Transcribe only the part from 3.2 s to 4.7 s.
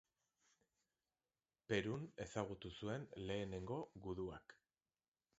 lehenengo guduak.